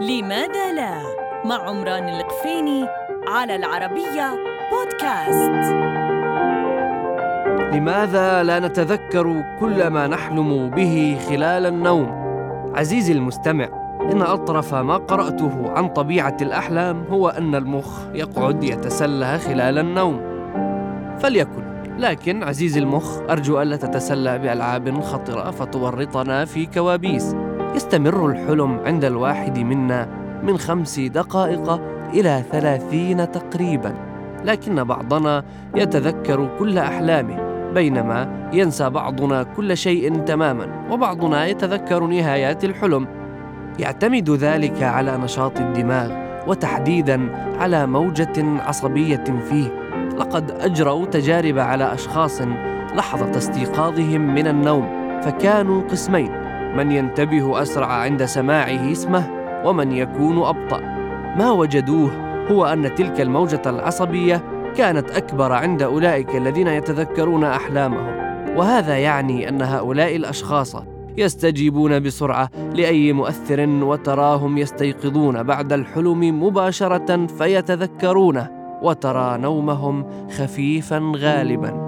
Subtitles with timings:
[0.00, 1.02] لماذا لا؟
[1.44, 2.86] مع عمران القفيني
[3.28, 4.30] على العربية
[4.72, 5.74] بودكاست.
[7.74, 12.06] لماذا لا نتذكر كل ما نحلم به خلال النوم؟
[12.74, 13.68] عزيزي المستمع
[14.12, 20.20] إن أطرف ما قرأته عن طبيعة الأحلام هو أن المخ يقعد يتسلى خلال النوم.
[21.18, 21.62] فليكن
[21.98, 27.34] لكن عزيزي المخ أرجو ألا تتسلى بألعاب خطرة فتورطنا في كوابيس.
[27.74, 30.08] يستمر الحلم عند الواحد منا
[30.42, 31.80] من خمس دقائق
[32.14, 33.94] إلى ثلاثين تقريبا.
[34.44, 37.38] لكن بعضنا يتذكر كل أحلامه
[37.74, 43.06] بينما ينسى بعضنا كل شيء تماما وبعضنا يتذكر نهايات الحلم.
[43.78, 46.10] يعتمد ذلك على نشاط الدماغ
[46.46, 47.28] وتحديدا
[47.60, 49.80] على موجة عصبية فيه.
[50.18, 52.42] لقد اجروا تجارب على أشخاص
[52.96, 54.88] لحظة استيقاظهم من النوم
[55.22, 56.39] فكانوا قسمين
[56.76, 59.30] من ينتبه أسرع عند سماعه اسمه
[59.64, 60.80] ومن يكون أبطأ.
[61.38, 62.10] ما وجدوه
[62.50, 64.42] هو أن تلك الموجة العصبية
[64.76, 68.20] كانت أكبر عند أولئك الذين يتذكرون أحلامهم.
[68.56, 70.76] وهذا يعني أن هؤلاء الأشخاص
[71.16, 78.48] يستجيبون بسرعة لأي مؤثر وتراهم يستيقظون بعد الحلم مباشرة فيتذكرونه
[78.82, 81.79] وترى نومهم خفيفا غالبا.